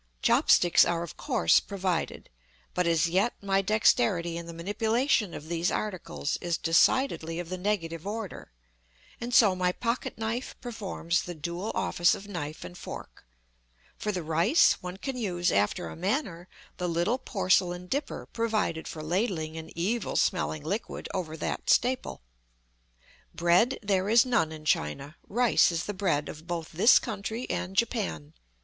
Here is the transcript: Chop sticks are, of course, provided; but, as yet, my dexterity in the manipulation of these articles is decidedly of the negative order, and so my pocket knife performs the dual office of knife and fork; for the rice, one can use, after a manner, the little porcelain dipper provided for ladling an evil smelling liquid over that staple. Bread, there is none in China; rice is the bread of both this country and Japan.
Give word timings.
Chop 0.23 0.49
sticks 0.49 0.83
are, 0.83 1.03
of 1.03 1.15
course, 1.15 1.59
provided; 1.59 2.27
but, 2.73 2.87
as 2.87 3.07
yet, 3.07 3.35
my 3.39 3.61
dexterity 3.61 4.35
in 4.35 4.47
the 4.47 4.51
manipulation 4.53 5.35
of 5.35 5.47
these 5.47 5.69
articles 5.69 6.37
is 6.41 6.57
decidedly 6.57 7.37
of 7.37 7.49
the 7.49 7.57
negative 7.59 8.07
order, 8.07 8.51
and 9.19 9.31
so 9.31 9.55
my 9.55 9.71
pocket 9.71 10.17
knife 10.17 10.55
performs 10.59 11.21
the 11.21 11.35
dual 11.35 11.71
office 11.75 12.15
of 12.15 12.27
knife 12.27 12.63
and 12.63 12.79
fork; 12.79 13.27
for 13.95 14.11
the 14.11 14.23
rice, 14.23 14.81
one 14.81 14.97
can 14.97 15.15
use, 15.15 15.51
after 15.51 15.87
a 15.87 15.95
manner, 15.95 16.47
the 16.77 16.89
little 16.89 17.19
porcelain 17.19 17.85
dipper 17.85 18.25
provided 18.25 18.87
for 18.87 19.03
ladling 19.03 19.55
an 19.55 19.69
evil 19.77 20.15
smelling 20.15 20.63
liquid 20.63 21.07
over 21.13 21.37
that 21.37 21.69
staple. 21.69 22.23
Bread, 23.35 23.77
there 23.83 24.09
is 24.09 24.25
none 24.25 24.51
in 24.51 24.65
China; 24.65 25.15
rice 25.29 25.71
is 25.71 25.85
the 25.85 25.93
bread 25.93 26.27
of 26.27 26.47
both 26.47 26.71
this 26.71 26.97
country 26.97 27.47
and 27.51 27.75
Japan. 27.75 28.33